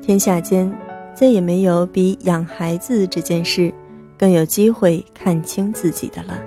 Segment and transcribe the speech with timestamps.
[0.00, 0.72] 天下间，
[1.14, 3.72] 再也没有比养孩子这件事
[4.16, 6.42] 更有机会看清自己的了。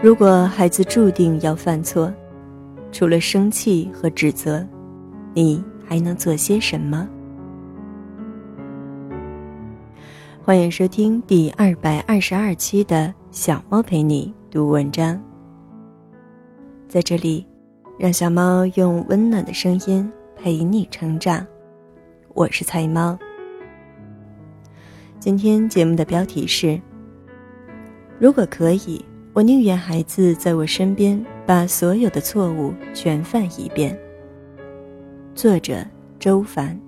[0.00, 2.12] 如果孩子注定要犯错，
[2.92, 4.64] 除了生气和指责，
[5.34, 7.08] 你还能做些什么？
[10.44, 15.25] 欢迎收听第二百二十二期的小猫陪你读文章。
[16.88, 17.44] 在这里，
[17.98, 21.44] 让小猫用温暖的声音陪你成长。
[22.32, 23.18] 我是菜猫。
[25.18, 26.80] 今天节目的标题是：
[28.20, 33.98] 如果可以，我宁愿孩子在我身边，把所有的错误全犯一遍。
[35.34, 35.84] 作者
[36.20, 36.78] 周凡。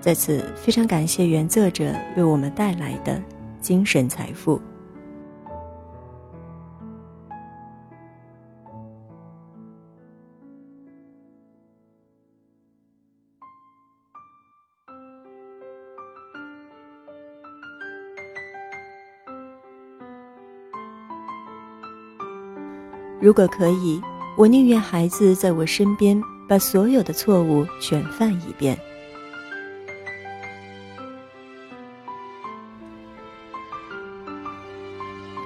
[0.00, 3.22] 在此，非常感谢原作者为我们带来的
[3.60, 4.60] 精神财富。
[23.20, 24.00] 如果可以，
[24.36, 28.78] 我宁愿孩子在我身边，把所有的错误全犯一遍。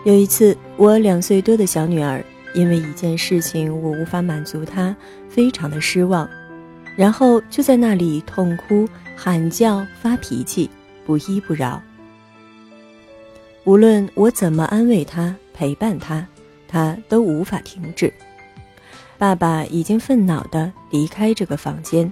[0.05, 4.95] 有一次，我两岁多的小女儿因为一件事情我无法满足她，
[5.29, 6.29] 非常的失望，
[6.97, 10.69] 然后就在那里痛哭、喊叫、发脾气，
[11.07, 11.81] 不依不饶。
[13.65, 16.27] 无论我怎么安慰她、陪伴她。
[16.71, 18.13] 他都无法停止。
[19.19, 22.11] 爸爸已经愤恼地离开这个房间，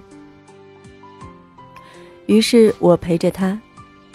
[2.25, 3.59] 于是我陪着他，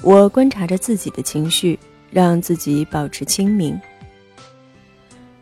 [0.03, 1.79] 我观察着自己的情绪，
[2.11, 3.81] 让自己保持清明。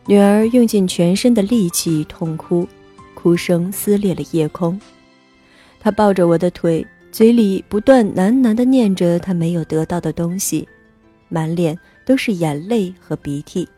[0.06, 2.66] 女儿用尽全身的力气痛哭，
[3.14, 4.81] 哭声撕裂了夜空。
[5.78, 10.66] 她抱着我的腿，嘴里不断喃喃地念着她没有得到的东西，
[11.28, 13.69] 满脸都是眼泪和鼻涕。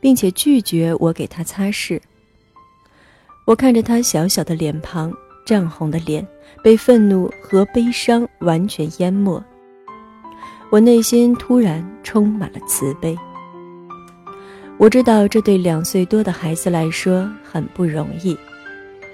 [0.00, 2.00] 并且拒绝我给他擦拭。
[3.46, 5.12] 我看着他小小的脸庞，
[5.44, 6.26] 涨红的脸
[6.62, 9.42] 被愤怒和悲伤完全淹没。
[10.70, 13.16] 我内心突然充满了慈悲。
[14.78, 18.36] 我知道这对两岁多的孩子来说很不容易，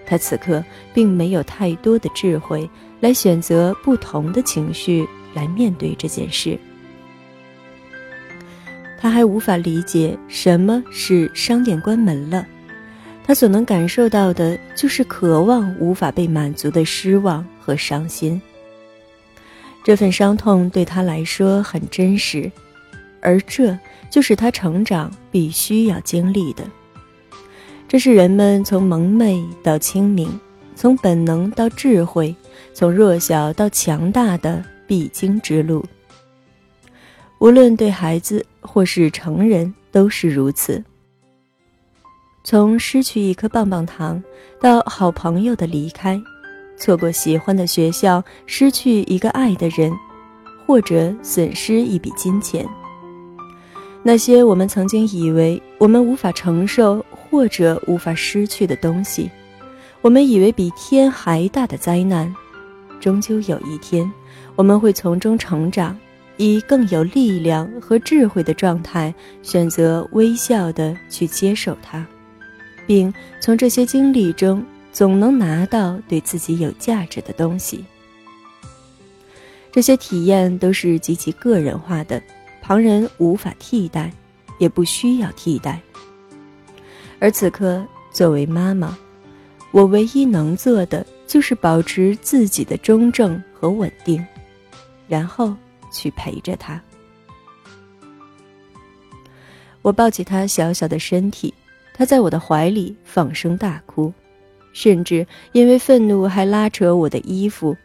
[0.06, 0.62] 他此刻
[0.94, 2.68] 并没有太多的智慧
[3.00, 5.04] 来选择不同的情绪
[5.34, 6.58] 来面对这件事。
[8.98, 12.46] 他还无法理解什么是商店关门了，
[13.24, 18.40] 他所能感受到的就是渴望无法被满足的失望和伤心。
[19.84, 22.50] 这份伤痛对他来说很真实，
[23.20, 23.78] 而这
[24.10, 26.64] 就是他成长必须要经历的。
[27.86, 30.28] 这是人们从蒙昧到清明，
[30.74, 32.34] 从本能到智慧，
[32.74, 35.84] 从弱小到强大的必经之路。
[37.38, 40.82] 无论对孩子或是成人都是如此。
[42.42, 44.22] 从失去一颗棒棒糖，
[44.60, 46.20] 到好朋友的离开，
[46.78, 49.92] 错过喜欢的学校，失去一个爱的人，
[50.64, 52.66] 或者损失一笔金钱。
[54.02, 59.28] 那些我们曾经以为我们无法承受或者无法失去的东西，
[60.00, 62.32] 我们以为比天还大的灾难，
[63.00, 64.08] 终究有一天，
[64.54, 65.98] 我们会从中成长。
[66.38, 72.06] 以更有力量和智慧的状态，选择微笑的去接受它，
[72.86, 77.84] 并从这些经历中总能拿到对自己有价值的东西。
[79.72, 82.22] 这些体验都是极其个人化的，
[82.60, 84.12] 旁人无法替代，
[84.58, 85.80] 也不需要替代。
[87.18, 87.82] 而此刻，
[88.12, 88.96] 作为妈妈，
[89.70, 94.22] 我唯一能做的就是保持自己的中正和稳定，
[95.08, 95.56] 然后。
[95.90, 96.80] 去陪着他，
[99.82, 101.52] 我抱起他小小的身体，
[101.94, 104.12] 他在我的怀里放声大哭，
[104.72, 107.76] 甚至因为愤怒还拉扯我的衣服。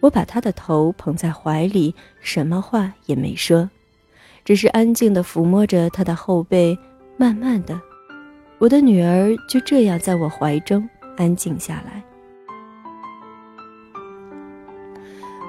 [0.00, 3.68] 我把他的头捧在怀里，什么话也没说，
[4.44, 6.78] 只是安静的抚摸着他的后背。
[7.18, 7.78] 慢慢的，
[8.58, 12.02] 我的女儿就这样在我怀中安静下来。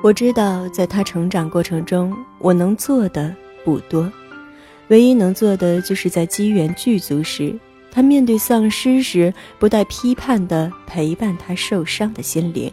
[0.04, 3.34] 我知道，在他成长过程中，我能做的
[3.64, 4.12] 不多，
[4.88, 7.56] 唯一能做的就是在机缘具足时，
[7.92, 12.68] 他面对丧失时，不带批判的陪伴他受伤的心灵；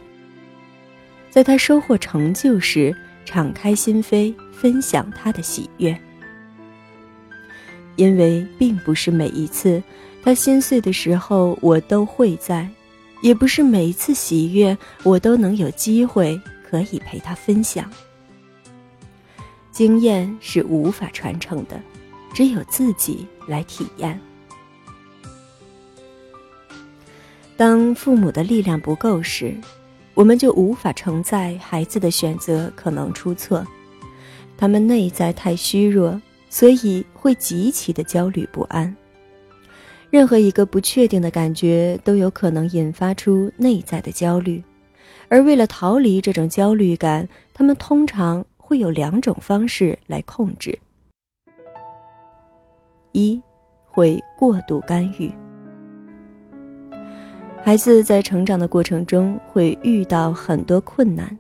[1.28, 2.96] 在他收获成就时，
[3.26, 5.94] 敞开心扉分享他的喜悦。
[7.96, 9.82] 因为并不是每一次，
[10.22, 12.66] 他心碎的时候，我都会在，
[13.20, 17.90] 也不是每一次喜悦我都能有机会可以陪他分享。
[19.72, 21.80] 经验是无法传承的，
[22.34, 24.20] 只有自己来体验。
[27.56, 29.56] 当父母的力量不够时，
[30.14, 33.66] 我们就无法承载孩子的选择可能出错。
[34.56, 38.94] 他们内在太虚弱，所以会极其的焦虑不安。
[40.10, 44.62] 任何一个不确定的感觉都有可能引发出内在的焦虑，
[45.28, 50.78] 而为了逃离这种焦虑感，他们通常会有两种方式来控制：
[53.12, 53.40] 一，
[53.84, 55.30] 会过度干预。
[57.62, 61.36] 孩子在成长的过程中会遇到很多困难，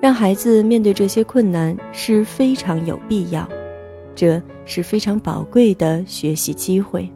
[0.00, 3.46] 让孩子面对这些困难是非常有必要，
[4.14, 7.06] 这是非常宝贵的学习机会。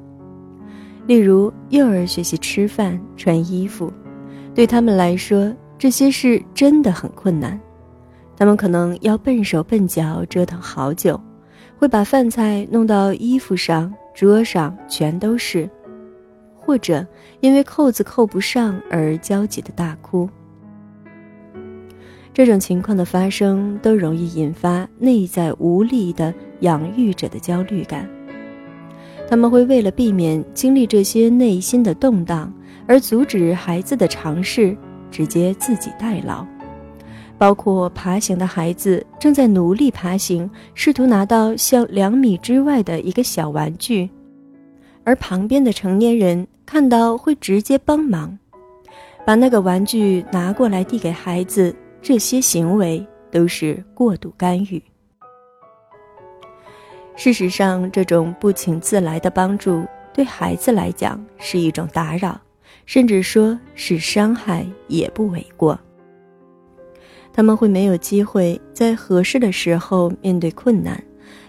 [1.07, 3.91] 例如，幼儿学习吃饭、穿衣服，
[4.55, 7.61] 对他们来说，这些事真的很困难。
[8.37, 11.21] 他们可能要笨手笨脚折腾好久，
[11.79, 15.69] 会把饭菜弄到衣服上、桌上全都是，
[16.57, 17.07] 或者
[17.41, 20.29] 因为扣子扣不上而焦急的大哭。
[22.33, 28.09] 这种情况的发生，都容易引发内在无力的养育者的焦虑感。
[29.29, 32.53] 他们会为了避免经历这些内心的动荡，
[32.89, 34.77] 而阻止孩子的尝试，
[35.15, 36.45] 直接自己代劳。
[37.39, 44.11] 包括爬行的孩子正在努力爬行，试图拿到像两米之外的一个小玩具，
[45.05, 48.37] 而旁边的成年人看到会直接帮忙，
[49.25, 51.75] 把那个玩具拿过来递给孩子。
[52.03, 54.83] 这些行为都是过度干预。
[57.17, 62.39] 事实上，这种不请自来的帮助对孩子来讲是一种打扰，
[62.87, 65.79] 甚至说是伤害，也不为过。
[67.33, 71.03] 他们会没有机会在合适的时候面对困难，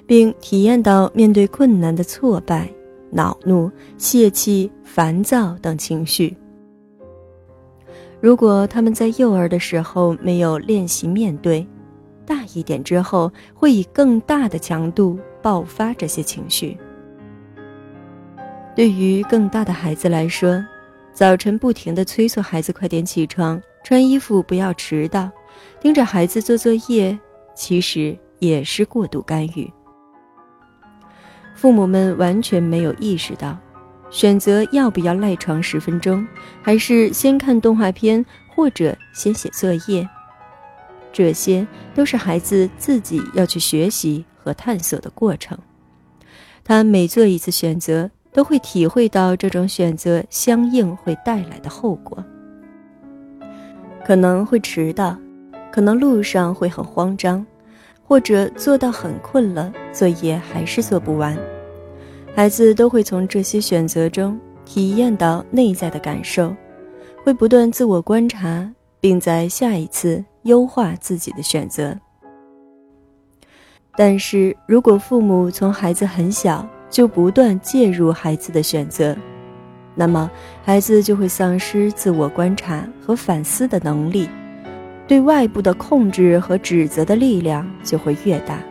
[0.08, 2.70] 并体验到面对困难的挫败、
[3.12, 6.36] 恼怒、泄气、烦躁等情绪。
[8.20, 11.68] 如果他们在幼儿的时候没有练习面对，
[12.26, 15.20] 大一点之后会以更大的强度。
[15.46, 16.76] 爆发这些情绪，
[18.76, 20.66] 对于更大的孩子来说，
[21.16, 25.32] 早晨不停地催促孩子快点起床、穿衣服、不要迟到，
[25.80, 27.18] 盯着孩子做作业，
[27.56, 29.72] 其实也是过度干预。
[31.56, 33.58] 父母们完全没有意识到，
[34.10, 36.28] 选择要不要赖床十分钟，
[36.62, 38.24] 还是先看动画片
[38.54, 40.06] 或者先写作业，
[41.14, 44.26] 这些都是孩子自己要去学习。
[44.46, 45.58] 和探索的过程，
[46.64, 52.22] 他每做一次选择，都会体会到这种选择相应会带来的后果。
[54.06, 55.18] 可能会迟到，
[55.72, 57.44] 可能路上会很慌张，
[58.04, 61.38] 或者做到很困了，作业还是做不完。
[62.36, 66.54] 孩子都会从这些选择中体验到内在的感受，
[67.24, 71.98] 会不断自我观察，并在下一次优化自己的选择。
[73.96, 79.14] 但是如果父母从孩子很小就不断介入孩子的选择，
[79.96, 80.32] 那么
[80.64, 84.30] 孩子就会丧失自我观察和反思的能力，
[85.06, 88.64] 对外部的控制和指责的力量就会越大。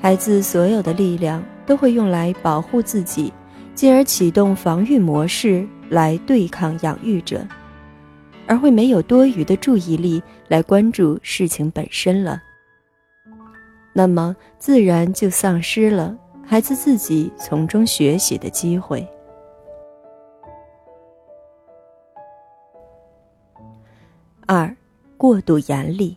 [0.00, 3.32] 孩子所有的力量都会用来保护自己，
[3.76, 7.46] 进而启动防御模式来对抗养育者，
[8.48, 12.42] 而会没有多余的注意力来关注事情本身了。
[13.92, 16.16] 那么自然就丧失了
[16.46, 19.06] 孩子自己从中学习的机会。
[24.46, 24.74] 二，
[25.16, 26.16] 过度严厉。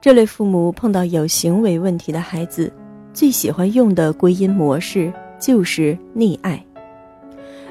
[0.00, 2.72] 这类父母碰到有行为问题的孩子，
[3.12, 6.64] 最喜欢用的归因模式就是溺爱，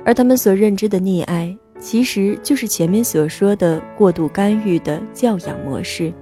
[0.06, 6.14] 而他们所认知的溺爱，其实就是前面所说的过度干预的教养模式。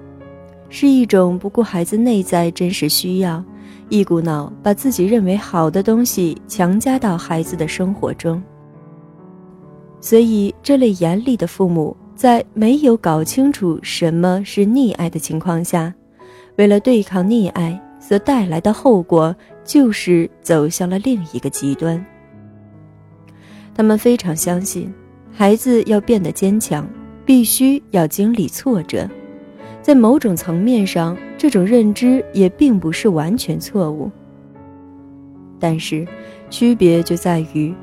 [0.75, 3.46] 是一种不顾孩子内在真实需要，
[3.89, 8.42] 一股脑把自己认为好的东西强加到孩子的生活中。
[10.01, 15.94] 所以，这类严厉的父母在没有搞清楚什么是溺爱的情况下，
[16.56, 22.03] 为了对抗溺爱所带来的后果，就是走向了另一个极端。
[23.75, 24.92] 他们非常相信，
[25.32, 26.89] 孩子要变得坚强，
[27.24, 29.08] 必须要经历挫折。
[29.84, 34.10] 在某种层面上，这种认知也并不是完全错误。
[35.60, 36.08] 但是，
[36.50, 37.75] 区别就在于，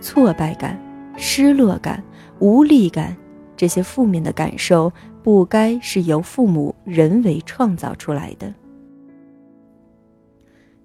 [0.00, 0.80] 挫败感、
[1.16, 2.02] 失落感、
[2.38, 3.16] 无力感
[3.56, 4.92] 这些负面的感受，
[5.24, 8.54] 不该是由父母人为创造出来的。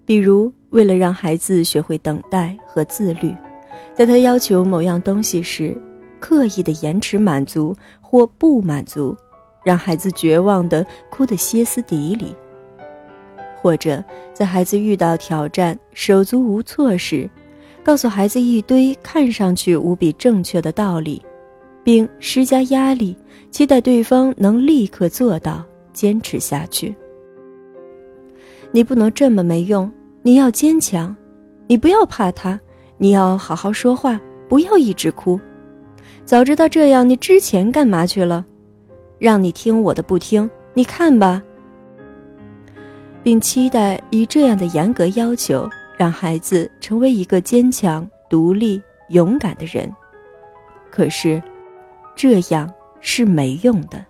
[0.04, 3.32] 比如，为了让孩子学会等待和自律，
[3.94, 5.76] 在他要求某样东西时，
[6.18, 9.16] 刻意的延迟满足或不满足，
[9.66, 12.26] 让孩子绝望的哭得歇斯底里；
[13.60, 14.00] 或者
[14.32, 17.28] 在孩子遇到挑战、手足无措时，
[17.82, 21.20] 告诉孩子一堆看上去无比正确的道理，
[21.82, 23.16] 并施加压力，
[23.50, 26.94] 期待对方能立刻做到、坚持下去。
[28.70, 29.90] 你不能这么没用。
[30.22, 31.16] 你要坚强，
[31.66, 32.60] 你不要怕他，
[32.98, 35.40] 你要好好说话，不要一直哭。
[36.24, 38.46] 早知道这样，你之前干嘛去了？
[39.18, 41.42] 让你听我的不听，你看吧。
[43.22, 49.92] 并期待以这样的严格要求，让孩子成为一个坚强、独立、勇敢的人。
[50.90, 51.42] 可是，
[52.14, 54.04] 这样是没用的。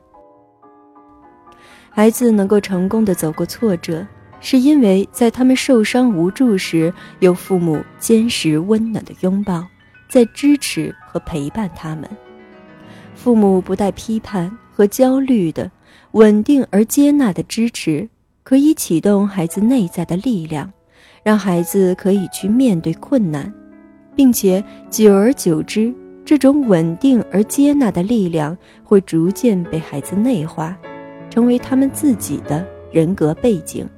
[1.91, 4.07] 孩子能够成功的走过挫折。
[4.39, 9.67] 是因为在他们受伤无助时，有父母坚实温暖的拥抱，
[10.11, 12.09] 在支持和陪伴他们。
[13.15, 15.71] 父母不带批判和焦虑的、
[16.11, 18.06] 稳定而接纳的支持，
[18.42, 20.71] 可以启动孩子内在的力量，
[21.23, 23.50] 让孩子可以去面对困难，
[24.14, 25.90] 并且久而久之，
[26.26, 28.54] 这种稳定而接纳的力量
[28.85, 30.76] 会逐渐被孩子内化，
[31.30, 33.88] 成为他们自己的人格背景。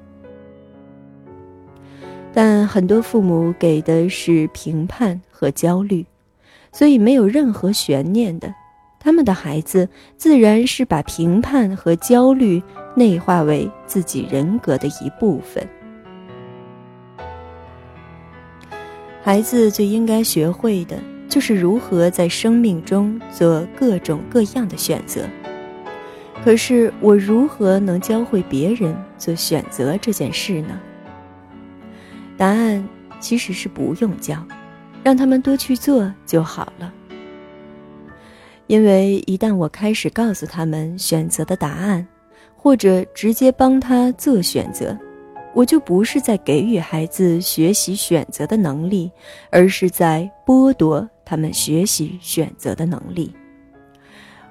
[2.33, 6.07] 但很多父母给的是评判和焦虑，
[6.71, 8.55] 所以没有任何悬念的，
[9.01, 12.63] 他们的孩子自然是把评判和焦虑
[12.95, 15.67] 内化为自己人格的一部分。
[19.23, 25.23] 孩子最应该学会的就是如何在生命中做各种各样的选择。
[26.45, 30.81] 可是，我如何能教会别人做选择这件事呢？
[32.37, 32.89] 答案
[33.21, 34.43] 其实是不用教，
[35.03, 36.93] 让他们多去做就好了。
[38.69, 42.07] 因为一旦我开始告诉他们选择的答案，
[42.57, 44.97] 或者直接帮他做选择，
[45.53, 49.11] 我就不是在给予孩子学习选择的能力，
[49.51, 53.35] 而是在剥夺他们学习选择的能力。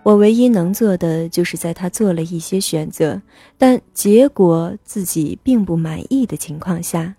[0.04, 3.22] 我唯一能做的，就是在他做了一些选择，
[3.58, 7.16] 但结果自己并不满意的情况下。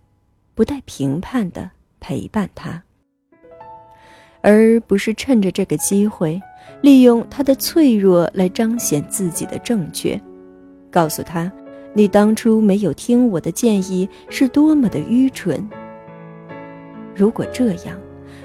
[0.55, 2.83] 不带评判的陪伴他，
[4.41, 6.43] 而不是趁着这个机会，
[6.81, 10.21] 利用他的脆弱来彰显自己的正确，
[10.91, 11.51] 告诉他，
[11.93, 15.69] 你当初没有听我的建议是多么的愚蠢。
[17.15, 17.99] 如果这样，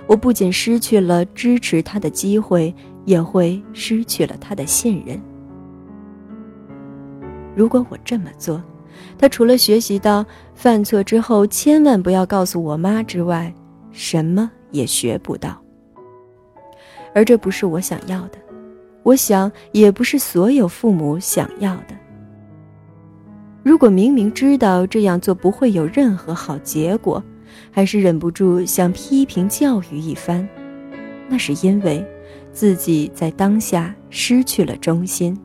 [0.07, 2.73] 我不仅失去了支持他的机会，
[3.05, 5.21] 也会失去了他的信任。
[7.55, 8.61] 如果我这么做，
[9.17, 13.53] 他除了学习到犯错之后千万不要告诉我妈之外，
[13.91, 15.62] 什么也学不到。
[17.13, 18.37] 而这不是我想要的，
[19.03, 21.95] 我想也不是所有父母想要的。
[23.63, 27.23] 如果明明知道这样做不会有任何好结果，
[27.71, 30.47] 还是忍不住想批评教育一番，
[31.29, 32.05] 那是因为
[32.51, 35.37] 自己在当下失去了中心，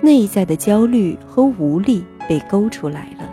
[0.00, 2.04] 内在的焦虑和无力。
[2.28, 3.26] 被勾出来了，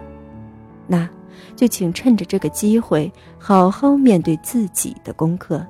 [0.88, 1.10] 那
[1.54, 5.68] 就请趁着这个机会，好好面对自己的功课。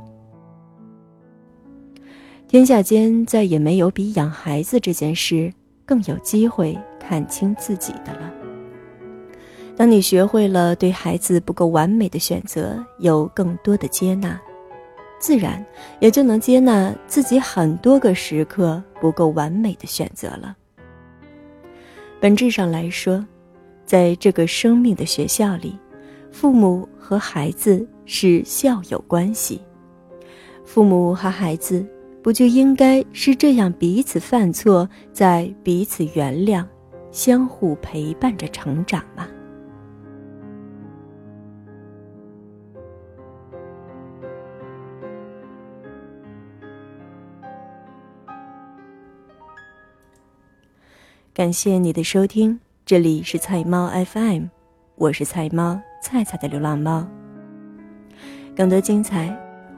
[2.48, 5.52] 天下间再也没有比养孩子这件事
[5.86, 8.32] 更有机会看清自己的了。
[9.76, 14.40] 当你学会了对孩子不够完美的选择有更多的接纳，
[15.20, 15.64] 自然
[16.00, 20.56] 也就能接纳自己很多个时刻不够完美的选择了。
[22.22, 23.26] 本质上来说，
[23.86, 25.78] 在这个生命的学校里，
[26.32, 29.60] 父母和孩子是校友关系。
[30.64, 31.86] 父母和孩子
[32.26, 36.66] 不就应该是这样彼此犯错，在彼此原谅、
[37.12, 39.28] 相互陪伴着成长吗？
[51.32, 54.46] 感谢你的收听，这里是菜猫 FM，
[54.96, 57.08] 我是菜猫菜菜的流浪猫。
[58.56, 59.28] 更多精彩，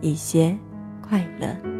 [0.00, 0.56] 一些
[1.02, 1.79] 快乐。